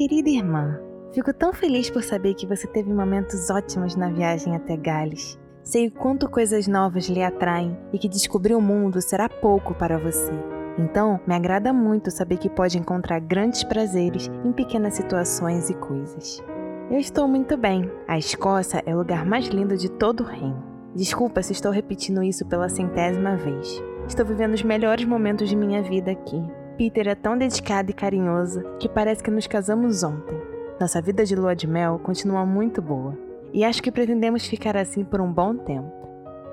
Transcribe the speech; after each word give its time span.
Querida 0.00 0.30
irmã, 0.30 0.80
fico 1.12 1.30
tão 1.30 1.52
feliz 1.52 1.90
por 1.90 2.02
saber 2.02 2.32
que 2.32 2.46
você 2.46 2.66
teve 2.66 2.90
momentos 2.90 3.50
ótimos 3.50 3.94
na 3.94 4.08
viagem 4.08 4.56
até 4.56 4.74
Gales. 4.74 5.38
Sei 5.62 5.88
o 5.88 5.90
quanto 5.90 6.26
coisas 6.26 6.66
novas 6.66 7.04
lhe 7.04 7.22
atraem 7.22 7.76
e 7.92 7.98
que 7.98 8.08
descobrir 8.08 8.54
o 8.54 8.62
mundo 8.62 9.02
será 9.02 9.28
pouco 9.28 9.74
para 9.74 9.98
você. 9.98 10.32
Então, 10.78 11.20
me 11.26 11.34
agrada 11.34 11.70
muito 11.70 12.10
saber 12.10 12.38
que 12.38 12.48
pode 12.48 12.78
encontrar 12.78 13.20
grandes 13.20 13.62
prazeres 13.62 14.30
em 14.42 14.52
pequenas 14.52 14.94
situações 14.94 15.68
e 15.68 15.74
coisas. 15.74 16.42
Eu 16.90 16.96
estou 16.96 17.28
muito 17.28 17.54
bem. 17.58 17.82
A 18.08 18.16
Escócia 18.16 18.82
é 18.86 18.94
o 18.94 18.98
lugar 19.00 19.26
mais 19.26 19.48
lindo 19.48 19.76
de 19.76 19.90
todo 19.90 20.20
o 20.20 20.26
reino. 20.26 20.64
Desculpa 20.94 21.42
se 21.42 21.52
estou 21.52 21.70
repetindo 21.70 22.22
isso 22.22 22.46
pela 22.46 22.70
centésima 22.70 23.36
vez. 23.36 23.82
Estou 24.08 24.24
vivendo 24.24 24.54
os 24.54 24.62
melhores 24.62 25.04
momentos 25.04 25.46
de 25.46 25.54
minha 25.54 25.82
vida 25.82 26.10
aqui. 26.10 26.42
Peter 26.80 27.08
é 27.08 27.14
tão 27.14 27.36
dedicado 27.36 27.90
e 27.90 27.92
carinhoso 27.92 28.64
que 28.78 28.88
parece 28.88 29.22
que 29.22 29.30
nos 29.30 29.46
casamos 29.46 30.02
ontem. 30.02 30.40
Nossa 30.80 31.02
vida 31.02 31.26
de 31.26 31.36
lua 31.36 31.54
de 31.54 31.66
mel 31.66 31.98
continua 31.98 32.46
muito 32.46 32.80
boa. 32.80 33.14
E 33.52 33.66
acho 33.66 33.82
que 33.82 33.92
pretendemos 33.92 34.46
ficar 34.46 34.78
assim 34.78 35.04
por 35.04 35.20
um 35.20 35.30
bom 35.30 35.54
tempo. 35.54 35.92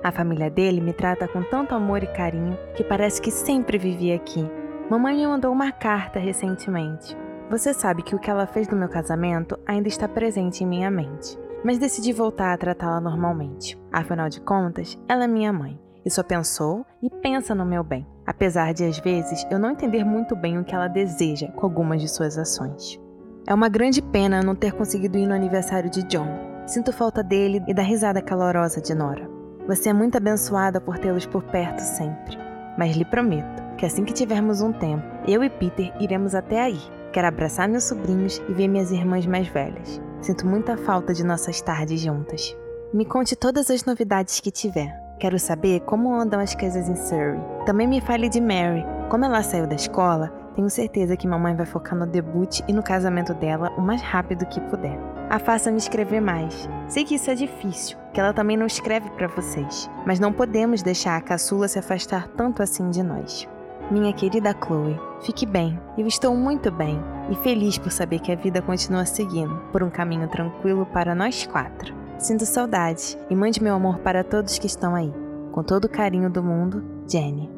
A 0.04 0.12
família 0.12 0.50
dele 0.50 0.82
me 0.82 0.92
trata 0.92 1.26
com 1.26 1.42
tanto 1.42 1.74
amor 1.74 2.02
e 2.02 2.06
carinho 2.08 2.58
que 2.76 2.84
parece 2.84 3.22
que 3.22 3.30
sempre 3.30 3.78
vivi 3.78 4.12
aqui. 4.12 4.46
Mamãe 4.90 5.16
me 5.16 5.26
mandou 5.26 5.50
uma 5.50 5.72
carta 5.72 6.18
recentemente. 6.18 7.16
Você 7.48 7.72
sabe 7.72 8.02
que 8.02 8.14
o 8.14 8.18
que 8.18 8.30
ela 8.30 8.46
fez 8.46 8.68
no 8.68 8.76
meu 8.76 8.90
casamento 8.90 9.58
ainda 9.64 9.88
está 9.88 10.06
presente 10.06 10.62
em 10.62 10.66
minha 10.66 10.90
mente 10.90 11.38
mas 11.64 11.76
decidi 11.76 12.12
voltar 12.12 12.52
a 12.52 12.56
tratá-la 12.56 13.00
normalmente. 13.00 13.76
Afinal 13.90 14.28
de 14.28 14.40
contas, 14.40 14.96
ela 15.08 15.24
é 15.24 15.26
minha 15.26 15.52
mãe 15.52 15.76
e 16.08 16.10
só 16.10 16.22
pensou 16.22 16.86
e 17.02 17.10
pensa 17.10 17.54
no 17.54 17.66
meu 17.66 17.84
bem, 17.84 18.06
apesar 18.26 18.72
de 18.72 18.82
às 18.82 18.98
vezes 18.98 19.46
eu 19.50 19.58
não 19.58 19.72
entender 19.72 20.04
muito 20.04 20.34
bem 20.34 20.58
o 20.58 20.64
que 20.64 20.74
ela 20.74 20.88
deseja 20.88 21.48
com 21.52 21.66
algumas 21.66 22.00
de 22.00 22.08
suas 22.08 22.38
ações. 22.38 22.98
É 23.46 23.52
uma 23.52 23.68
grande 23.68 24.00
pena 24.00 24.42
não 24.42 24.54
ter 24.54 24.72
conseguido 24.72 25.18
ir 25.18 25.26
no 25.26 25.34
aniversário 25.34 25.90
de 25.90 26.02
John. 26.04 26.26
Sinto 26.66 26.94
falta 26.94 27.22
dele 27.22 27.62
e 27.68 27.74
da 27.74 27.82
risada 27.82 28.22
calorosa 28.22 28.80
de 28.80 28.94
Nora. 28.94 29.28
Você 29.66 29.90
é 29.90 29.92
muito 29.92 30.16
abençoada 30.16 30.80
por 30.80 30.98
tê-los 30.98 31.26
por 31.26 31.42
perto 31.42 31.80
sempre. 31.80 32.38
Mas 32.78 32.96
lhe 32.96 33.04
prometo 33.04 33.62
que 33.76 33.84
assim 33.84 34.02
que 34.02 34.14
tivermos 34.14 34.62
um 34.62 34.72
tempo, 34.72 35.04
eu 35.26 35.44
e 35.44 35.50
Peter 35.50 35.92
iremos 36.00 36.34
até 36.34 36.62
aí. 36.62 36.80
Quero 37.12 37.28
abraçar 37.28 37.68
meus 37.68 37.84
sobrinhos 37.84 38.40
e 38.48 38.52
ver 38.54 38.68
minhas 38.68 38.90
irmãs 38.90 39.26
mais 39.26 39.46
velhas. 39.48 40.00
Sinto 40.22 40.46
muita 40.46 40.78
falta 40.78 41.12
de 41.12 41.22
nossas 41.22 41.60
tardes 41.60 42.00
juntas. 42.00 42.56
Me 42.94 43.04
conte 43.04 43.36
todas 43.36 43.70
as 43.70 43.84
novidades 43.84 44.40
que 44.40 44.50
tiver. 44.50 45.07
Quero 45.18 45.36
saber 45.36 45.80
como 45.80 46.14
andam 46.14 46.38
as 46.38 46.54
coisas 46.54 46.88
em 46.88 46.94
Surrey. 46.94 47.40
Também 47.66 47.88
me 47.88 48.00
fale 48.00 48.28
de 48.28 48.40
Mary. 48.40 48.86
Como 49.10 49.24
ela 49.24 49.42
saiu 49.42 49.66
da 49.66 49.74
escola, 49.74 50.28
tenho 50.54 50.70
certeza 50.70 51.16
que 51.16 51.26
mamãe 51.26 51.56
vai 51.56 51.66
focar 51.66 51.98
no 51.98 52.06
debut 52.06 52.60
e 52.68 52.72
no 52.72 52.84
casamento 52.84 53.34
dela 53.34 53.72
o 53.76 53.80
mais 53.80 54.00
rápido 54.00 54.46
que 54.46 54.60
puder. 54.60 54.96
A 55.28 55.40
faça-me 55.40 55.76
escrever 55.76 56.20
mais. 56.20 56.68
Sei 56.86 57.04
que 57.04 57.16
isso 57.16 57.32
é 57.32 57.34
difícil, 57.34 57.98
que 58.12 58.20
ela 58.20 58.32
também 58.32 58.56
não 58.56 58.66
escreve 58.66 59.10
para 59.10 59.26
vocês, 59.26 59.90
mas 60.06 60.20
não 60.20 60.32
podemos 60.32 60.82
deixar 60.82 61.16
a 61.16 61.20
caçula 61.20 61.66
se 61.66 61.80
afastar 61.80 62.28
tanto 62.28 62.62
assim 62.62 62.88
de 62.88 63.02
nós. 63.02 63.48
Minha 63.90 64.12
querida 64.12 64.54
Chloe, 64.64 65.00
fique 65.22 65.44
bem. 65.44 65.80
Eu 65.96 66.06
estou 66.06 66.36
muito 66.36 66.70
bem 66.70 67.02
e 67.28 67.34
feliz 67.36 67.76
por 67.76 67.90
saber 67.90 68.20
que 68.20 68.30
a 68.30 68.36
vida 68.36 68.62
continua 68.62 69.04
seguindo 69.04 69.56
por 69.72 69.82
um 69.82 69.90
caminho 69.90 70.28
tranquilo 70.28 70.86
para 70.86 71.14
nós 71.14 71.44
quatro. 71.44 71.97
Sinto 72.18 72.44
saudades 72.44 73.18
e 73.30 73.34
mande 73.34 73.62
meu 73.62 73.74
amor 73.74 73.98
para 73.98 74.24
todos 74.24 74.58
que 74.58 74.66
estão 74.66 74.94
aí. 74.94 75.12
Com 75.52 75.62
todo 75.62 75.84
o 75.86 75.88
carinho 75.88 76.28
do 76.28 76.42
mundo, 76.42 76.84
Jenny. 77.10 77.50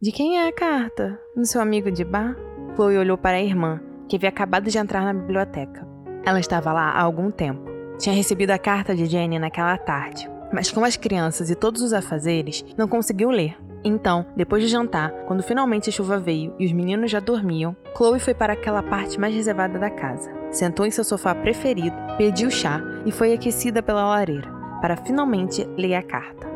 De 0.00 0.12
quem 0.12 0.38
é 0.38 0.48
a 0.48 0.52
carta? 0.52 1.18
Do 1.34 1.44
seu 1.44 1.60
amigo 1.60 1.90
de 1.90 2.04
bar? 2.04 2.36
Chloe 2.74 2.98
olhou 2.98 3.18
para 3.18 3.38
a 3.38 3.42
irmã, 3.42 3.80
que 4.08 4.16
havia 4.16 4.28
acabado 4.28 4.70
de 4.70 4.78
entrar 4.78 5.02
na 5.02 5.12
biblioteca. 5.12 5.86
Ela 6.24 6.38
estava 6.38 6.72
lá 6.72 6.90
há 6.90 7.02
algum 7.02 7.30
tempo 7.30 7.76
tinha 7.98 8.14
recebido 8.14 8.50
a 8.50 8.58
carta 8.58 8.94
de 8.94 9.06
Jenny 9.06 9.38
naquela 9.38 9.76
tarde, 9.78 10.30
mas 10.52 10.70
com 10.70 10.84
as 10.84 10.96
crianças 10.96 11.50
e 11.50 11.54
todos 11.54 11.82
os 11.82 11.92
afazeres, 11.92 12.64
não 12.76 12.86
conseguiu 12.86 13.30
ler. 13.30 13.56
Então, 13.88 14.26
depois 14.34 14.64
de 14.64 14.68
jantar, 14.68 15.12
quando 15.28 15.44
finalmente 15.44 15.88
a 15.88 15.92
chuva 15.92 16.18
veio 16.18 16.52
e 16.58 16.66
os 16.66 16.72
meninos 16.72 17.08
já 17.08 17.20
dormiam, 17.20 17.76
Chloe 17.96 18.18
foi 18.18 18.34
para 18.34 18.54
aquela 18.54 18.82
parte 18.82 19.18
mais 19.18 19.32
reservada 19.32 19.78
da 19.78 19.88
casa. 19.88 20.28
Sentou 20.50 20.84
em 20.84 20.90
seu 20.90 21.04
sofá 21.04 21.32
preferido, 21.36 21.96
pediu 22.18 22.50
chá 22.50 22.80
e 23.04 23.12
foi 23.12 23.32
aquecida 23.32 23.80
pela 23.84 24.04
lareira, 24.04 24.50
para 24.80 24.96
finalmente 24.96 25.64
ler 25.78 25.94
a 25.94 26.02
carta. 26.02 26.48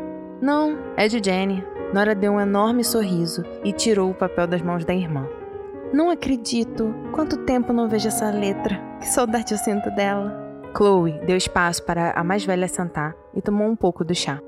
Não, 0.43 0.77
é 0.97 1.07
de 1.07 1.23
Jenny. 1.23 1.65
Nora 1.95 2.17
deu 2.17 2.33
um 2.33 2.41
enorme 2.41 2.83
sorriso 2.83 3.45
e 3.63 3.73
tirou 3.73 4.11
o 4.11 4.15
papel 4.15 4.49
das 4.49 4.61
mãos 4.61 4.85
da 4.85 4.93
irmã. 4.93 5.29
Não 5.93 6.11
acredito! 6.11 6.93
Quanto 7.13 7.45
tempo 7.45 7.73
não 7.73 7.89
vejo 7.89 8.09
essa 8.09 8.29
letra! 8.33 8.77
Que 8.99 9.07
saudade 9.07 9.53
eu 9.53 9.59
sinto 9.59 9.89
dela! 9.93 10.37
Chloe 10.77 11.21
deu 11.25 11.37
espaço 11.37 11.85
para 11.85 12.11
a 12.11 12.25
mais 12.25 12.45
velha 12.45 12.67
sentar 12.67 13.15
e 13.33 13.41
tomou 13.41 13.69
um 13.69 13.77
pouco 13.77 14.05
do 14.05 14.17
chá. 14.17 14.41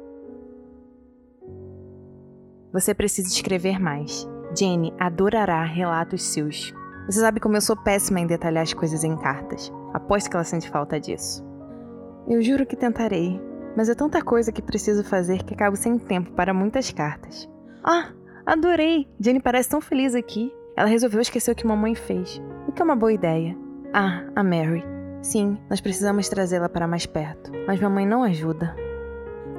Você 2.73 2.95
precisa 2.95 3.29
escrever 3.29 3.79
mais. 3.79 4.29
Jenny 4.57 4.93
adorará 4.99 5.63
relatos 5.63 6.23
seus. 6.23 6.73
Você 7.07 7.21
sabe 7.21 7.41
como 7.41 7.57
eu 7.57 7.61
sou 7.61 7.77
péssima 7.77 8.21
em 8.21 8.27
detalhar 8.27 8.63
as 8.63 8.73
coisas 8.73 9.05
em 9.05 9.17
cartas. 9.17 9.73
Aposto 9.93 10.31
que 10.31 10.37
ela 10.37 10.45
sente 10.45 10.71
falta 10.71 10.99
disso. 10.99 11.45
Eu 12.27 12.41
juro 12.41 12.65
que 12.65 12.77
tentarei, 12.77 13.41
mas 13.77 13.89
é 13.89 13.95
tanta 13.95 14.23
coisa 14.23 14.53
que 14.53 14.63
preciso 14.63 15.05
fazer 15.05 15.43
que 15.43 15.55
acabo 15.55 15.77
sem 15.77 15.99
tempo 15.99 16.33
para 16.33 16.55
muitas 16.55 16.91
cartas. 16.91 17.49
Ah, 17.85 18.11
adorei! 18.47 19.09
Jenny 19.21 19.41
parece 19.41 19.69
tão 19.69 19.81
feliz 19.81 20.15
aqui. 20.15 20.53
Ela 20.77 20.89
resolveu 20.89 21.21
esquecer 21.21 21.53
o 21.53 21.55
que 21.55 21.67
mamãe 21.67 21.95
fez, 21.95 22.41
o 22.67 22.73
que 22.73 22.81
é 22.81 22.85
uma 22.85 22.97
boa 22.97 23.13
ideia. 23.13 23.57
Ah, 23.93 24.25
a 24.35 24.43
Mary. 24.43 24.83
Sim, 25.21 25.59
nós 25.69 25.81
precisamos 25.81 26.29
trazê-la 26.29 26.69
para 26.69 26.89
mais 26.89 27.05
perto, 27.05 27.53
mas 27.67 27.81
mamãe 27.81 28.07
não 28.07 28.23
ajuda. 28.23 28.75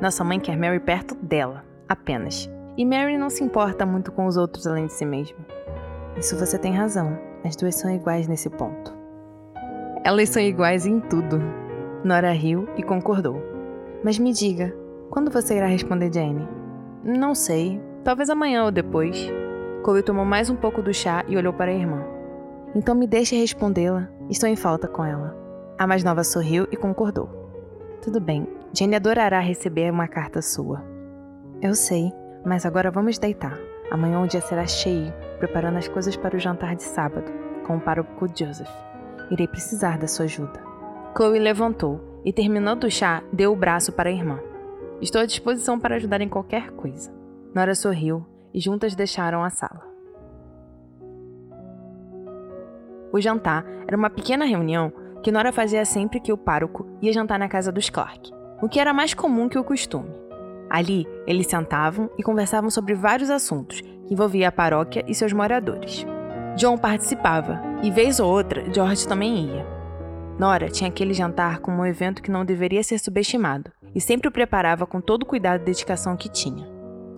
Nossa 0.02 0.24
mãe 0.24 0.40
quer 0.40 0.58
Mary 0.58 0.80
perto 0.80 1.16
dela, 1.16 1.64
apenas. 1.88 2.50
E 2.76 2.86
Mary 2.86 3.18
não 3.18 3.30
se 3.30 3.44
importa 3.44 3.86
muito 3.86 4.12
com 4.12 4.26
os 4.26 4.36
outros 4.36 4.66
além 4.66 4.88
de 4.88 4.94
si 4.94 5.06
mesma. 5.06 5.38
Isso 6.18 6.38
você 6.38 6.58
tem 6.58 6.74
razão, 6.74 7.18
as 7.44 7.56
duas 7.56 7.76
são 7.76 7.94
iguais 7.94 8.28
nesse 8.28 8.50
ponto. 8.50 8.94
Elas 10.04 10.30
são 10.30 10.42
iguais 10.42 10.86
em 10.86 11.00
tudo. 11.00 11.42
Nora 12.04 12.32
riu 12.32 12.68
e 12.76 12.84
concordou. 12.84 13.42
Mas 14.04 14.20
me 14.20 14.34
diga, 14.34 14.76
quando 15.10 15.32
você 15.32 15.56
irá 15.56 15.68
responder 15.68 16.12
Jane? 16.14 16.48
Não 17.04 17.36
sei, 17.36 17.82
talvez 18.04 18.30
amanhã 18.30 18.66
ou 18.66 18.72
depois. 18.72 19.32
Chloe 19.84 20.02
tomou 20.02 20.26
mais 20.26 20.50
um 20.50 20.56
pouco 20.56 20.82
do 20.82 20.94
chá 20.94 21.24
e 21.28 21.38
olhou 21.38 21.54
para 21.54 21.72
a 21.72 21.76
irmã. 21.76 22.04
Então 22.76 22.96
me 22.96 23.06
deixe 23.06 23.36
respondê-la, 23.36 24.10
estou 24.30 24.50
em 24.50 24.56
falta 24.56 24.88
com 24.88 25.06
ela. 25.06 25.38
A 25.78 25.86
mais 25.86 26.04
nova 26.04 26.24
sorriu 26.24 26.68
e 26.72 26.76
concordou. 26.76 27.30
Tudo 28.02 28.20
bem, 28.20 28.48
Jenny 28.74 28.96
adorará 28.96 29.40
receber 29.40 29.92
uma 29.92 30.08
carta 30.08 30.42
sua. 30.42 30.84
Eu 31.62 31.76
sei, 31.76 32.12
mas 32.46 32.66
agora 32.66 32.92
vamos 32.92 33.18
deitar. 33.18 33.58
Amanhã 33.92 34.20
o 34.22 34.28
dia 34.28 34.42
será 34.42 34.66
cheio, 34.66 35.14
preparando 35.40 35.78
as 35.78 35.88
coisas 35.88 36.16
para 36.16 36.36
o 36.36 36.40
jantar 36.40 36.76
de 36.76 36.84
sábado, 36.84 37.32
com 37.66 37.78
o 37.78 37.82
pároco 37.82 38.28
Joseph. 38.28 38.70
Irei 39.30 39.48
precisar 39.48 39.98
da 39.98 40.08
sua 40.08 40.26
ajuda. 40.26 40.62
Chloe 41.16 41.40
levantou 41.40 42.22
e, 42.26 42.34
terminando 42.34 42.86
o 42.86 42.92
chá, 42.92 43.24
deu 43.32 43.54
o 43.54 43.56
braço 43.56 43.92
para 43.92 44.10
a 44.10 44.14
irmã. 44.14 44.40
Estou 45.02 45.22
à 45.22 45.26
disposição 45.26 45.80
para 45.80 45.96
ajudar 45.96 46.22
em 46.22 46.30
qualquer 46.30 46.72
coisa. 46.72 47.12
Nora 47.54 47.76
sorriu 47.76 48.26
e 48.54 48.60
juntas 48.60 48.96
deixaram 48.96 49.44
a 49.44 49.50
sala. 49.50 49.94
O 53.12 53.22
jantar 53.22 53.64
era 53.88 53.96
uma 53.96 54.10
pequena 54.10 54.46
reunião 54.46 54.92
que 55.22 55.32
Nora 55.32 55.52
fazia 55.52 55.86
sempre 55.86 56.20
que 56.20 56.34
o 56.34 56.38
pároco 56.38 56.88
ia 57.02 57.14
jantar 57.14 57.38
na 57.38 57.48
casa 57.48 57.72
dos 57.72 57.90
Clark, 57.90 58.32
o 58.62 58.68
que 58.68 58.80
era 58.80 58.94
mais 58.94 59.14
comum 59.14 59.48
que 59.48 59.58
o 59.58 59.64
costume. 59.64 60.23
Ali, 60.74 61.08
eles 61.28 61.46
sentavam 61.46 62.10
e 62.18 62.24
conversavam 62.24 62.68
sobre 62.72 62.96
vários 62.96 63.30
assuntos 63.30 63.80
que 63.80 64.12
envolviam 64.12 64.50
a 64.50 64.52
paróquia 64.52 65.06
e 65.08 65.14
seus 65.14 65.32
moradores. 65.32 66.04
John 66.58 66.80
participava, 66.80 67.62
e 67.84 67.92
vez 67.92 68.20
ou 68.20 68.28
outra, 68.28 68.66
George 68.74 69.08
também 69.08 69.46
ia. 69.46 69.68
Nora 70.40 70.70
tinha 70.70 70.90
aquele 70.90 71.14
jantar 71.14 71.60
como 71.60 71.84
um 71.84 71.86
evento 71.86 72.24
que 72.24 72.32
não 72.32 72.44
deveria 72.44 72.82
ser 72.82 72.98
subestimado, 72.98 73.72
e 73.94 74.02
sempre 74.02 74.28
o 74.28 74.32
preparava 74.32 74.88
com 74.88 75.00
todo 75.00 75.22
o 75.22 75.26
cuidado 75.28 75.62
e 75.62 75.66
dedicação 75.66 76.18
que 76.18 76.28
tinha. 76.28 76.68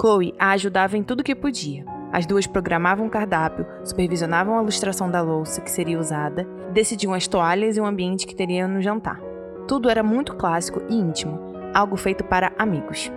Chloe 0.01 0.35
a 0.37 0.51
ajudava 0.51 0.97
em 0.97 1.03
tudo 1.03 1.23
que 1.23 1.33
podia, 1.33 1.85
as 2.11 2.25
duas 2.25 2.45
programavam 2.45 3.07
o 3.07 3.09
cardápio, 3.09 3.65
supervisionavam 3.85 4.59
a 4.59 4.61
ilustração 4.61 5.09
da 5.09 5.21
louça 5.21 5.61
que 5.61 5.71
seria 5.71 5.97
usada, 5.97 6.45
decidiam 6.73 7.13
as 7.13 7.25
toalhas 7.25 7.77
e 7.77 7.79
o 7.79 7.85
ambiente 7.85 8.27
que 8.27 8.35
teria 8.35 8.67
no 8.67 8.81
jantar. 8.81 9.21
Tudo 9.65 9.89
era 9.89 10.03
muito 10.03 10.35
clássico 10.35 10.81
e 10.89 10.95
íntimo, 10.95 11.39
algo 11.73 11.95
feito 11.95 12.21
para 12.25 12.51
amigos. 12.59 13.09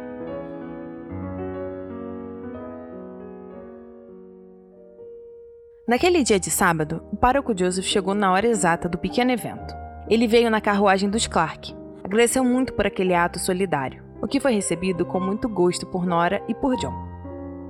Naquele 5.88 6.23
dia 6.23 6.38
de 6.38 6.50
sábado, 6.50 7.02
o 7.11 7.17
pároco 7.17 7.58
Joseph 7.58 7.87
chegou 7.87 8.14
na 8.14 8.31
hora 8.31 8.46
exata 8.46 8.87
do 8.90 8.99
pequeno 8.99 9.31
evento. 9.31 9.75
Ele 10.06 10.29
veio 10.29 10.50
na 10.50 10.61
carruagem 10.61 11.08
dos 11.08 11.26
Clark. 11.26 11.75
Agradeceu 12.05 12.44
muito 12.44 12.75
por 12.75 12.87
aquele 12.87 13.14
ato 13.14 13.38
solidário, 13.38 14.05
o 14.20 14.29
que 14.29 14.38
foi 14.38 14.52
recebido 14.52 15.06
com 15.06 15.19
muito 15.19 15.49
gosto 15.49 15.87
por 15.87 16.05
Nora 16.05 16.43
e 16.46 16.55
por 16.55 16.76
John. 16.76 16.93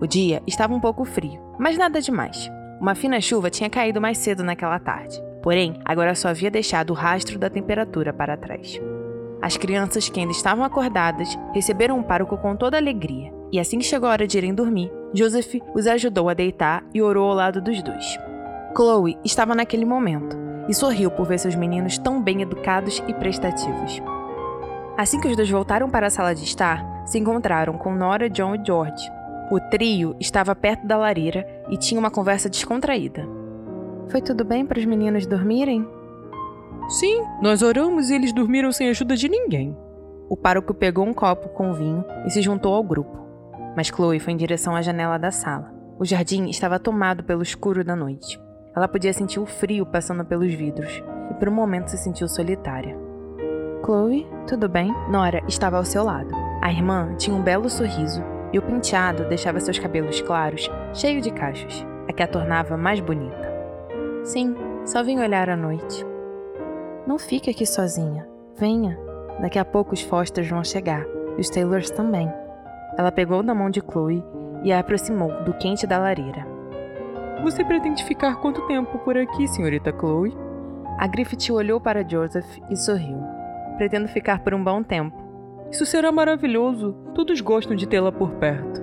O 0.01 0.07
dia 0.09 0.43
estava 0.49 0.75
um 0.75 0.81
pouco 0.81 1.05
frio, 1.05 1.41
mas 1.61 1.79
nada 1.79 2.01
demais. 2.01 2.51
Uma 2.81 2.97
fina 2.97 3.21
chuva 3.21 3.51
tinha 3.51 3.71
caído 3.71 4.01
mais 4.01 4.19
cedo 4.19 4.43
naquela 4.43 4.81
tarde, 4.81 5.23
porém 5.41 5.79
agora 5.85 6.13
só 6.17 6.27
havia 6.27 6.51
deixado 6.51 6.91
o 6.91 6.95
rastro 6.95 7.39
da 7.39 7.49
temperatura 7.49 8.13
para 8.13 8.37
trás. 8.37 8.81
As 9.41 9.57
crianças 9.57 10.09
que 10.09 10.19
ainda 10.19 10.33
estavam 10.33 10.65
acordadas 10.65 11.39
receberam 11.55 11.97
um 11.97 12.03
pároco 12.03 12.37
com 12.37 12.57
toda 12.57 12.79
alegria, 12.79 13.33
e 13.53 13.61
assim 13.61 13.79
que 13.79 13.85
chegou 13.85 14.09
a 14.09 14.13
hora 14.13 14.27
de 14.27 14.37
irem 14.39 14.53
dormir, 14.53 14.91
Joseph 15.15 15.55
os 15.75 15.87
ajudou 15.87 16.29
a 16.29 16.35
deitar 16.35 16.85
e 16.93 17.01
orou 17.01 17.31
ao 17.31 17.37
lado 17.37 17.61
dos 17.61 17.83
dois. 17.83 18.19
Chloe 18.77 19.19
estava 19.25 19.55
naquele 19.55 19.85
momento 19.85 20.37
e 20.69 20.75
sorriu 20.75 21.11
por 21.11 21.27
ver 21.27 21.39
seus 21.39 21.55
meninos 21.55 21.99
tão 21.99 22.23
bem 22.23 22.43
educados 22.43 23.03
e 23.09 23.15
prestativos. 23.15 24.03
Assim 24.97 25.21
que 25.21 25.29
os 25.29 25.37
dois 25.37 25.49
voltaram 25.49 25.89
para 25.89 26.09
a 26.09 26.11
sala 26.11 26.35
de 26.35 26.45
estar, 26.45 26.85
se 27.07 27.19
encontraram 27.19 27.79
com 27.79 27.95
Nora, 27.95 28.29
John 28.29 28.55
e 28.55 28.65
George. 28.65 29.11
O 29.51 29.59
trio 29.71 30.15
estava 30.21 30.55
perto 30.55 30.87
da 30.87 30.99
lareira 30.99 31.47
e 31.71 31.77
tinha 31.79 31.99
uma 31.99 32.11
conversa 32.11 32.51
descontraída. 32.51 33.27
Foi 34.09 34.21
tudo 34.21 34.45
bem 34.45 34.67
para 34.67 34.79
os 34.79 34.85
meninos 34.85 35.27
dormirem? 35.27 35.87
Sim, 36.89 37.23
nós 37.41 37.63
oramos 37.63 38.11
e 38.11 38.15
eles 38.15 38.33
dormiram 38.33 38.73
sem 38.73 38.89
ajuda 38.89 39.17
de 39.17 39.29
ninguém. 39.29 39.77
O 40.29 40.37
pároco 40.37 40.75
pegou 40.75 41.07
um 41.07 41.15
copo 41.15 41.49
com 41.51 41.73
vinho 41.73 42.05
e 42.27 42.31
se 42.31 42.43
juntou 42.43 42.75
ao 42.75 42.83
grupo. 42.83 43.28
Mas 43.79 43.87
Chloe 43.87 44.19
foi 44.19 44.33
em 44.33 44.37
direção 44.37 44.75
à 44.75 44.83
janela 44.83 45.21
da 45.21 45.31
sala. 45.31 45.73
O 46.01 46.05
jardim 46.05 46.47
estava 46.51 46.81
tomado 46.81 47.23
pelo 47.23 47.45
escuro 47.45 47.85
da 47.85 47.95
noite. 47.95 48.37
Ela 48.75 48.89
podia 48.89 49.13
sentir 49.13 49.39
o 49.39 49.47
frio 49.47 49.87
passando 49.87 50.25
pelos 50.25 50.53
vidros 50.53 51.01
e 51.31 51.35
por 51.35 51.49
um 51.49 51.53
momento 51.53 51.87
se 51.87 51.97
sentiu 51.97 52.27
solitária. 52.27 52.99
Chloe, 53.85 54.27
tudo 54.49 54.69
bem? 54.69 54.93
Nora 55.09 55.45
estava 55.47 55.77
ao 55.77 55.85
seu 55.85 56.03
lado. 56.03 56.35
A 56.61 56.73
irmã 56.73 57.15
tinha 57.15 57.37
um 57.37 57.41
belo 57.41 57.71
sorriso 57.71 58.21
e 58.53 58.59
o 58.59 58.63
penteado 58.63 59.29
deixava 59.29 59.61
seus 59.61 59.79
cabelos 59.79 60.21
claros 60.23 60.69
cheio 60.93 61.21
de 61.21 61.31
cachos, 61.31 61.87
a 62.09 62.13
que 62.13 62.25
a 62.25 62.27
tornava 62.27 62.77
mais 62.77 62.99
bonita. 62.99 63.49
Sim, 64.25 64.57
só 64.85 65.05
vim 65.05 65.21
olhar 65.21 65.49
à 65.49 65.57
noite. 65.57 66.05
Não 67.07 67.17
fique 67.17 67.49
aqui 67.49 67.65
sozinha. 67.65 68.27
Venha. 68.57 68.99
Daqui 69.41 69.57
a 69.57 69.65
pouco 69.65 69.95
os 69.95 70.03
Fosters 70.03 70.51
vão 70.51 70.65
chegar 70.65 71.07
e 71.37 71.41
os 71.41 71.49
Taylors 71.49 71.93
também. 71.93 72.29
Ela 72.99 73.13
pegou 73.13 73.45
da 73.45 73.55
mão 73.55 73.71
de 73.71 73.81
Chloe 73.81 74.25
e 74.65 74.73
a 74.73 74.81
aproximou 74.81 75.45
do 75.45 75.55
quente 75.55 75.87
da 75.87 75.99
lareira. 75.99 76.45
Você 77.45 77.65
pretende 77.65 78.05
ficar 78.05 78.41
quanto 78.41 78.67
tempo 78.67 78.99
por 78.99 79.17
aqui, 79.17 79.47
senhorita 79.47 79.93
Chloe? 79.93 80.37
A 80.99 81.07
Griffith 81.07 81.53
olhou 81.53 81.81
para 81.81 82.07
Joseph 82.07 82.59
e 82.69 82.77
sorriu. 82.77 83.23
Pretendo 83.77 84.09
ficar 84.09 84.41
por 84.41 84.53
um 84.53 84.65
bom 84.65 84.83
tempo. 84.83 85.17
Isso 85.71 85.87
será 85.87 86.11
maravilhoso. 86.11 86.93
Todos 87.15 87.41
gostam 87.41 87.77
de 87.77 87.87
tê-la 87.87 88.11
por 88.11 88.33
perto. 88.33 88.83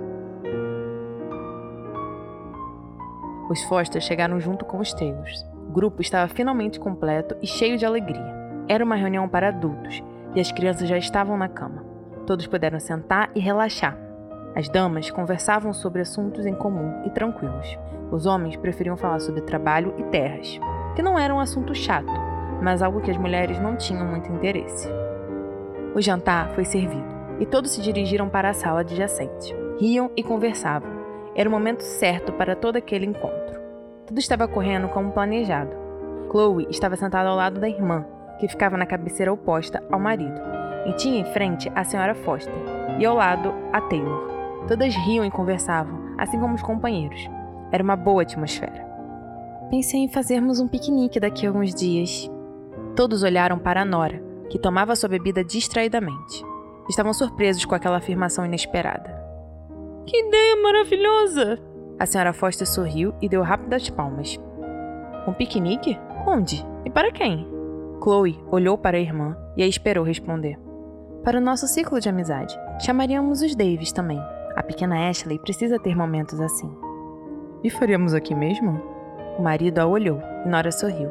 Os 3.50 3.62
Foster 3.64 4.00
chegaram 4.00 4.40
junto 4.40 4.64
com 4.64 4.78
os 4.78 4.94
Taylors. 4.94 5.44
O 5.68 5.72
grupo 5.72 6.00
estava 6.00 6.26
finalmente 6.26 6.80
completo 6.80 7.36
e 7.42 7.46
cheio 7.46 7.76
de 7.76 7.84
alegria. 7.84 8.34
Era 8.66 8.82
uma 8.82 8.96
reunião 8.96 9.28
para 9.28 9.48
adultos 9.48 10.02
e 10.34 10.40
as 10.40 10.50
crianças 10.50 10.88
já 10.88 10.96
estavam 10.96 11.36
na 11.36 11.48
cama. 11.48 11.84
Todos 12.26 12.46
puderam 12.46 12.80
sentar 12.80 13.30
e 13.34 13.40
relaxar. 13.40 14.05
As 14.56 14.70
damas 14.70 15.10
conversavam 15.10 15.74
sobre 15.74 16.00
assuntos 16.00 16.46
em 16.46 16.54
comum 16.54 17.02
e 17.04 17.10
tranquilos. 17.10 17.78
Os 18.10 18.24
homens 18.24 18.56
preferiam 18.56 18.96
falar 18.96 19.18
sobre 19.18 19.42
trabalho 19.42 19.92
e 19.98 20.02
terras, 20.04 20.58
que 20.94 21.02
não 21.02 21.18
era 21.18 21.34
um 21.34 21.38
assunto 21.38 21.74
chato, 21.74 22.10
mas 22.62 22.80
algo 22.80 23.02
que 23.02 23.10
as 23.10 23.18
mulheres 23.18 23.60
não 23.60 23.76
tinham 23.76 24.06
muito 24.06 24.32
interesse. 24.32 24.88
O 25.94 26.00
jantar 26.00 26.48
foi 26.54 26.64
servido 26.64 27.04
e 27.38 27.44
todos 27.44 27.72
se 27.72 27.82
dirigiram 27.82 28.30
para 28.30 28.48
a 28.48 28.54
sala 28.54 28.80
adjacente. 28.80 29.54
Riam 29.78 30.10
e 30.16 30.22
conversavam. 30.22 30.88
Era 31.34 31.50
o 31.50 31.52
momento 31.52 31.82
certo 31.82 32.32
para 32.32 32.56
todo 32.56 32.76
aquele 32.76 33.04
encontro. 33.04 33.60
Tudo 34.06 34.18
estava 34.18 34.48
correndo 34.48 34.88
como 34.88 35.12
planejado. 35.12 35.76
Chloe 36.30 36.66
estava 36.70 36.96
sentada 36.96 37.28
ao 37.28 37.36
lado 37.36 37.60
da 37.60 37.68
irmã, 37.68 38.06
que 38.38 38.48
ficava 38.48 38.78
na 38.78 38.86
cabeceira 38.86 39.30
oposta 39.30 39.82
ao 39.90 40.00
marido, 40.00 40.40
e 40.86 40.94
tinha 40.94 41.20
em 41.20 41.24
frente 41.26 41.70
a 41.74 41.84
senhora 41.84 42.14
Foster, 42.14 42.54
e 42.98 43.04
ao 43.04 43.16
lado 43.16 43.52
a 43.70 43.82
Taylor. 43.82 44.35
Todas 44.68 44.94
riam 44.94 45.24
e 45.24 45.30
conversavam, 45.30 46.14
assim 46.18 46.38
como 46.40 46.54
os 46.54 46.62
companheiros. 46.62 47.28
Era 47.70 47.82
uma 47.82 47.96
boa 47.96 48.22
atmosfera. 48.22 48.84
Pensei 49.70 50.00
em 50.00 50.08
fazermos 50.08 50.60
um 50.60 50.68
piquenique 50.68 51.20
daqui 51.20 51.46
a 51.46 51.50
alguns 51.50 51.74
dias. 51.74 52.30
Todos 52.94 53.22
olharam 53.22 53.58
para 53.58 53.82
a 53.82 53.84
Nora, 53.84 54.22
que 54.48 54.58
tomava 54.58 54.96
sua 54.96 55.08
bebida 55.08 55.44
distraidamente. 55.44 56.44
Estavam 56.88 57.12
surpresos 57.12 57.64
com 57.64 57.74
aquela 57.74 57.96
afirmação 57.96 58.44
inesperada. 58.44 59.14
Que 60.06 60.16
ideia 60.16 60.62
maravilhosa! 60.62 61.58
A 61.98 62.06
senhora 62.06 62.32
Foster 62.32 62.66
sorriu 62.66 63.12
e 63.20 63.28
deu 63.28 63.42
rápidas 63.42 63.88
palmas. 63.90 64.38
Um 65.26 65.32
piquenique? 65.32 65.98
Onde? 66.26 66.64
E 66.84 66.90
para 66.90 67.10
quem? 67.10 67.46
Chloe 68.02 68.38
olhou 68.50 68.78
para 68.78 68.96
a 68.96 69.00
irmã 69.00 69.36
e 69.56 69.62
a 69.62 69.66
esperou 69.66 70.04
responder. 70.04 70.58
Para 71.24 71.38
o 71.38 71.42
nosso 71.42 71.66
ciclo 71.66 71.98
de 72.00 72.08
amizade. 72.08 72.56
Chamaríamos 72.80 73.42
os 73.42 73.56
Davis 73.56 73.90
também. 73.90 74.20
Pequena 74.66 75.08
Ashley 75.08 75.38
precisa 75.38 75.78
ter 75.78 75.96
momentos 75.96 76.40
assim. 76.40 76.70
E 77.62 77.70
faríamos 77.70 78.14
aqui 78.14 78.34
mesmo? 78.34 78.80
O 79.38 79.42
marido 79.42 79.78
a 79.78 79.86
olhou 79.86 80.20
e 80.44 80.48
Nora 80.48 80.72
sorriu. 80.72 81.10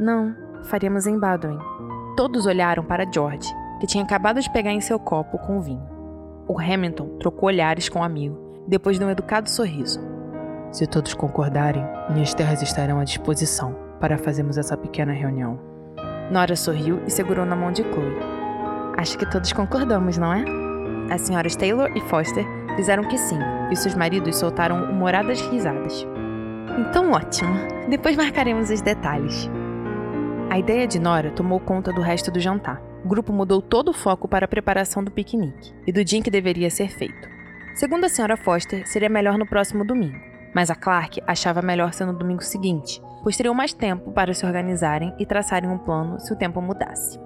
Não, 0.00 0.34
faríamos 0.64 1.06
em 1.06 1.18
Baldwin. 1.18 1.58
Todos 2.16 2.46
olharam 2.46 2.84
para 2.84 3.10
George, 3.10 3.48
que 3.80 3.86
tinha 3.86 4.04
acabado 4.04 4.40
de 4.40 4.50
pegar 4.50 4.72
em 4.72 4.80
seu 4.80 4.98
copo 4.98 5.38
com 5.38 5.60
vinho. 5.60 5.82
O 6.46 6.58
Hamilton 6.58 7.16
trocou 7.18 7.48
olhares 7.48 7.88
com 7.88 8.00
o 8.00 8.04
amigo, 8.04 8.64
depois 8.66 8.98
de 8.98 9.04
um 9.04 9.10
educado 9.10 9.48
sorriso. 9.48 10.00
Se 10.70 10.86
todos 10.86 11.14
concordarem, 11.14 11.84
minhas 12.10 12.34
terras 12.34 12.62
estarão 12.62 12.98
à 12.98 13.04
disposição 13.04 13.76
para 14.00 14.18
fazermos 14.18 14.58
essa 14.58 14.76
pequena 14.76 15.12
reunião. 15.12 15.58
Nora 16.30 16.56
sorriu 16.56 17.00
e 17.06 17.10
segurou 17.10 17.46
na 17.46 17.56
mão 17.56 17.72
de 17.72 17.82
Chloe. 17.82 18.18
Acho 18.96 19.18
que 19.18 19.30
todos 19.30 19.52
concordamos, 19.52 20.18
não 20.18 20.32
é? 20.32 20.63
As 21.14 21.20
senhoras 21.20 21.54
Taylor 21.54 21.92
e 21.96 22.00
Foster 22.00 22.44
disseram 22.74 23.04
que 23.04 23.16
sim, 23.16 23.38
e 23.70 23.76
seus 23.76 23.94
maridos 23.94 24.36
soltaram 24.36 24.90
humoradas 24.90 25.40
risadas. 25.42 26.04
Então, 26.76 27.12
ótimo! 27.12 27.54
Depois 27.88 28.16
marcaremos 28.16 28.68
os 28.68 28.80
detalhes. 28.80 29.48
A 30.50 30.58
ideia 30.58 30.88
de 30.88 30.98
Nora 30.98 31.30
tomou 31.30 31.60
conta 31.60 31.92
do 31.92 32.00
resto 32.00 32.32
do 32.32 32.40
jantar. 32.40 32.82
O 33.04 33.08
grupo 33.08 33.32
mudou 33.32 33.62
todo 33.62 33.90
o 33.90 33.94
foco 33.94 34.26
para 34.26 34.46
a 34.46 34.48
preparação 34.48 35.04
do 35.04 35.12
piquenique 35.12 35.72
e 35.86 35.92
do 35.92 36.04
dia 36.04 36.18
em 36.18 36.22
que 36.22 36.32
deveria 36.32 36.68
ser 36.68 36.88
feito. 36.88 37.28
Segundo 37.76 38.06
a 38.06 38.08
senhora 38.08 38.36
Foster, 38.36 38.84
seria 38.84 39.08
melhor 39.08 39.38
no 39.38 39.46
próximo 39.46 39.84
domingo, 39.84 40.18
mas 40.52 40.68
a 40.68 40.74
Clark 40.74 41.22
achava 41.28 41.62
melhor 41.62 41.92
ser 41.92 42.06
no 42.06 42.18
domingo 42.18 42.42
seguinte, 42.42 43.00
pois 43.22 43.36
teriam 43.36 43.54
mais 43.54 43.72
tempo 43.72 44.10
para 44.10 44.34
se 44.34 44.44
organizarem 44.44 45.14
e 45.16 45.24
traçarem 45.24 45.70
um 45.70 45.78
plano 45.78 46.18
se 46.18 46.32
o 46.32 46.36
tempo 46.36 46.60
mudasse. 46.60 47.20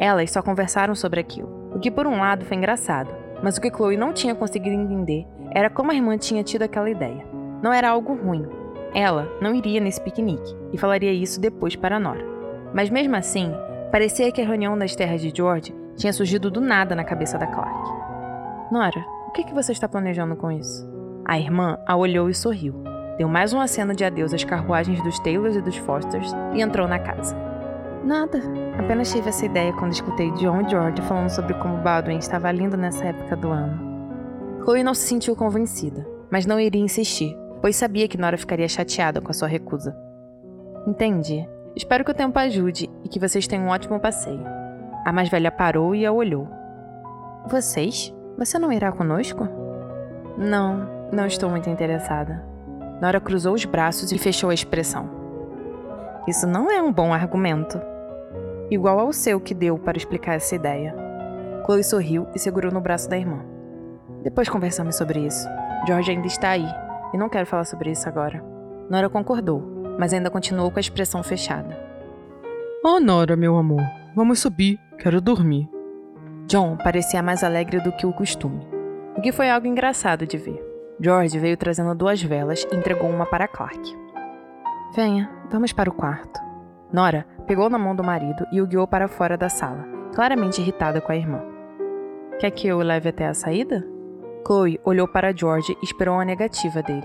Elas 0.00 0.32
só 0.32 0.42
conversaram 0.42 0.96
sobre 0.96 1.20
aquilo, 1.20 1.59
o 1.72 1.78
que 1.78 1.90
por 1.90 2.06
um 2.06 2.18
lado 2.18 2.44
foi 2.44 2.56
engraçado, 2.56 3.14
mas 3.42 3.56
o 3.56 3.60
que 3.60 3.70
Chloe 3.70 3.96
não 3.96 4.12
tinha 4.12 4.34
conseguido 4.34 4.76
entender 4.76 5.26
era 5.52 5.70
como 5.70 5.90
a 5.90 5.94
irmã 5.94 6.16
tinha 6.16 6.42
tido 6.42 6.62
aquela 6.62 6.90
ideia. 6.90 7.24
Não 7.62 7.72
era 7.72 7.90
algo 7.90 8.14
ruim. 8.14 8.46
Ela 8.94 9.28
não 9.40 9.54
iria 9.54 9.80
nesse 9.80 10.00
piquenique 10.00 10.56
e 10.72 10.78
falaria 10.78 11.12
isso 11.12 11.40
depois 11.40 11.76
para 11.76 12.00
Nora. 12.00 12.24
Mas 12.74 12.90
mesmo 12.90 13.16
assim, 13.16 13.52
parecia 13.90 14.30
que 14.32 14.40
a 14.40 14.46
reunião 14.46 14.76
das 14.76 14.94
terras 14.94 15.20
de 15.20 15.32
George 15.34 15.74
tinha 15.96 16.12
surgido 16.12 16.50
do 16.50 16.60
nada 16.60 16.94
na 16.94 17.04
cabeça 17.04 17.38
da 17.38 17.46
Clark. 17.46 17.78
Nora, 18.72 19.04
o 19.28 19.32
que, 19.32 19.44
que 19.44 19.54
você 19.54 19.72
está 19.72 19.88
planejando 19.88 20.36
com 20.36 20.50
isso? 20.50 20.88
A 21.24 21.38
irmã 21.38 21.78
a 21.86 21.96
olhou 21.96 22.28
e 22.28 22.34
sorriu. 22.34 22.74
Deu 23.18 23.28
mais 23.28 23.52
uma 23.52 23.66
cena 23.66 23.94
de 23.94 24.04
adeus 24.04 24.32
às 24.32 24.44
carruagens 24.44 25.02
dos 25.02 25.18
Taylors 25.20 25.56
e 25.56 25.60
dos 25.60 25.76
Fosters 25.76 26.32
e 26.54 26.62
entrou 26.62 26.88
na 26.88 26.98
casa. 26.98 27.49
Nada. 28.04 28.40
Apenas 28.78 29.12
tive 29.12 29.28
essa 29.28 29.44
ideia 29.44 29.72
quando 29.74 29.92
escutei 29.92 30.30
John 30.32 30.66
George 30.68 31.02
falando 31.02 31.28
sobre 31.28 31.54
como 31.54 31.82
Baldwin 31.82 32.18
estava 32.18 32.50
lindo 32.50 32.76
nessa 32.76 33.04
época 33.04 33.36
do 33.36 33.48
ano. 33.48 34.62
Chloe 34.64 34.82
não 34.82 34.94
se 34.94 35.06
sentiu 35.06 35.36
convencida, 35.36 36.06
mas 36.30 36.46
não 36.46 36.58
iria 36.58 36.82
insistir, 36.82 37.36
pois 37.60 37.76
sabia 37.76 38.08
que 38.08 38.18
Nora 38.18 38.38
ficaria 38.38 38.68
chateada 38.68 39.20
com 39.20 39.30
a 39.30 39.34
sua 39.34 39.48
recusa. 39.48 39.96
Entendi. 40.86 41.46
Espero 41.76 42.04
que 42.04 42.10
o 42.10 42.14
tempo 42.14 42.38
ajude 42.38 42.90
e 43.04 43.08
que 43.08 43.20
vocês 43.20 43.46
tenham 43.46 43.66
um 43.66 43.70
ótimo 43.70 44.00
passeio. 44.00 44.44
A 45.04 45.12
mais 45.12 45.28
velha 45.28 45.52
parou 45.52 45.94
e 45.94 46.04
a 46.04 46.12
olhou. 46.12 46.48
Vocês? 47.48 48.14
Você 48.38 48.58
não 48.58 48.72
irá 48.72 48.90
conosco? 48.92 49.46
Não, 50.36 50.88
não 51.12 51.26
estou 51.26 51.50
muito 51.50 51.68
interessada. 51.68 52.44
Nora 53.00 53.20
cruzou 53.20 53.54
os 53.54 53.64
braços 53.64 54.12
e 54.12 54.18
fechou 54.18 54.50
a 54.50 54.54
expressão. 54.54 55.08
Isso 56.26 56.46
não 56.46 56.70
é 56.70 56.82
um 56.82 56.92
bom 56.92 57.12
argumento. 57.12 57.80
Igual 58.70 59.00
ao 59.00 59.12
seu 59.12 59.40
que 59.40 59.52
deu 59.52 59.78
para 59.78 59.98
explicar 59.98 60.34
essa 60.34 60.54
ideia. 60.54 60.94
Chloe 61.64 61.82
sorriu 61.82 62.26
e 62.34 62.38
segurou 62.38 62.70
no 62.70 62.80
braço 62.80 63.08
da 63.08 63.18
irmã. 63.18 63.44
Depois 64.22 64.48
conversamos 64.48 64.96
sobre 64.96 65.20
isso. 65.20 65.48
George 65.86 66.10
ainda 66.10 66.26
está 66.26 66.50
aí 66.50 66.68
e 67.12 67.18
não 67.18 67.28
quero 67.28 67.46
falar 67.46 67.64
sobre 67.64 67.90
isso 67.90 68.08
agora. 68.08 68.44
Nora 68.88 69.08
concordou, 69.08 69.62
mas 69.98 70.12
ainda 70.12 70.30
continuou 70.30 70.70
com 70.70 70.78
a 70.78 70.80
expressão 70.80 71.22
fechada. 71.22 71.78
Oh, 72.84 73.00
Nora, 73.00 73.36
meu 73.36 73.56
amor, 73.56 73.82
vamos 74.14 74.40
subir, 74.40 74.78
quero 74.98 75.20
dormir. 75.20 75.68
John 76.46 76.76
parecia 76.76 77.22
mais 77.22 77.44
alegre 77.44 77.80
do 77.80 77.92
que 77.92 78.06
o 78.06 78.12
costume, 78.12 78.66
o 79.16 79.20
que 79.20 79.32
foi 79.32 79.50
algo 79.50 79.66
engraçado 79.66 80.26
de 80.26 80.36
ver. 80.36 80.60
George 80.98 81.38
veio 81.38 81.56
trazendo 81.56 81.94
duas 81.94 82.22
velas 82.22 82.66
e 82.70 82.76
entregou 82.76 83.08
uma 83.08 83.26
para 83.26 83.48
Clark. 83.48 83.80
Venha, 84.94 85.30
vamos 85.50 85.72
para 85.72 85.88
o 85.88 85.94
quarto. 85.94 86.40
Nora 86.92 87.24
pegou 87.50 87.68
na 87.68 87.76
mão 87.76 87.96
do 87.96 88.04
marido 88.04 88.46
e 88.52 88.62
o 88.62 88.66
guiou 88.66 88.86
para 88.86 89.08
fora 89.08 89.36
da 89.36 89.48
sala, 89.48 89.84
claramente 90.14 90.60
irritada 90.60 91.00
com 91.00 91.10
a 91.10 91.16
irmã. 91.16 91.42
Quer 92.38 92.52
que 92.52 92.68
eu 92.68 92.78
o 92.78 92.80
leve 92.80 93.08
até 93.08 93.26
a 93.26 93.34
saída? 93.34 93.84
Chloe 94.46 94.80
olhou 94.84 95.08
para 95.08 95.36
George 95.36 95.76
e 95.82 95.84
esperou 95.84 96.20
a 96.20 96.24
negativa 96.24 96.80
dele. 96.80 97.04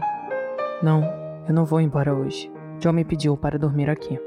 Não, 0.83 1.01
eu 1.47 1.51
não 1.51 1.65
vou 1.65 1.81
embora 1.81 2.13
hoje. 2.13 2.53
John 2.77 2.91
me 2.91 3.03
pediu 3.03 3.35
para 3.35 3.57
dormir 3.57 3.89
aqui. 3.89 4.19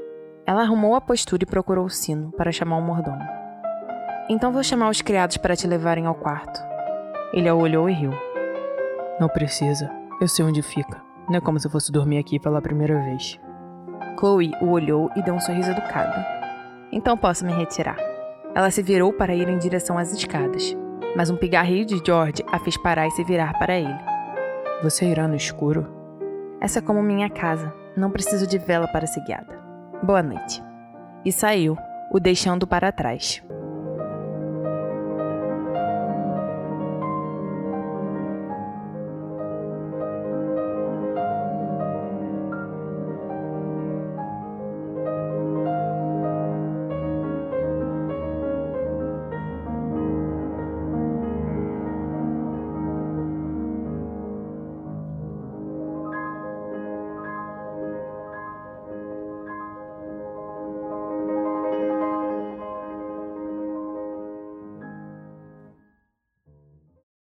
Ela 0.45 0.63
arrumou 0.63 0.93
a 0.93 0.99
postura 0.99 1.43
e 1.43 1.49
procurou 1.49 1.85
o 1.85 1.89
sino 1.89 2.33
para 2.33 2.51
chamar 2.51 2.75
o 2.75 2.81
mordomo. 2.81 3.25
Então 4.27 4.51
vou 4.51 4.61
chamar 4.61 4.89
os 4.89 5.01
criados 5.01 5.37
para 5.37 5.55
te 5.55 5.67
levarem 5.67 6.05
ao 6.05 6.15
quarto. 6.15 6.59
Ele 7.31 7.47
a 7.47 7.55
olhou 7.55 7.89
e 7.89 7.93
riu. 7.93 8.11
Não 9.21 9.29
precisa. 9.29 9.89
Eu 10.19 10.27
sei 10.27 10.43
onde 10.43 10.61
fica. 10.61 11.01
Não 11.29 11.37
é 11.37 11.39
como 11.39 11.57
se 11.61 11.69
fosse 11.69 11.93
dormir 11.93 12.17
aqui 12.17 12.37
pela 12.41 12.61
primeira 12.61 13.01
vez. 13.03 13.39
Chloe 14.19 14.51
o 14.59 14.71
olhou 14.71 15.09
e 15.15 15.21
deu 15.21 15.33
um 15.33 15.39
sorriso 15.39 15.71
educado. 15.71 16.13
Então 16.91 17.17
posso 17.17 17.45
me 17.45 17.53
retirar. 17.53 17.97
Ela 18.53 18.69
se 18.69 18.81
virou 18.81 19.13
para 19.13 19.33
ir 19.33 19.47
em 19.47 19.57
direção 19.57 19.97
às 19.97 20.11
escadas, 20.11 20.75
mas 21.15 21.29
um 21.29 21.37
pigarreio 21.37 21.85
de 21.85 22.01
George 22.05 22.43
a 22.51 22.59
fez 22.59 22.75
parar 22.75 23.07
e 23.07 23.11
se 23.11 23.23
virar 23.23 23.57
para 23.57 23.79
ele. 23.79 23.99
Você 24.83 25.05
irá 25.05 25.27
no 25.27 25.35
escuro? 25.35 25.87
Essa 26.59 26.79
é 26.79 26.81
como 26.81 27.01
minha 27.01 27.29
casa. 27.29 27.73
Não 27.95 28.11
preciso 28.11 28.45
de 28.45 28.57
vela 28.57 28.87
para 28.87 29.07
ser 29.07 29.23
guiada. 29.23 29.57
Boa 30.03 30.21
noite. 30.21 30.61
E 31.23 31.31
saiu, 31.31 31.77
o 32.11 32.19
deixando 32.19 32.67
para 32.67 32.91
trás. 32.91 33.41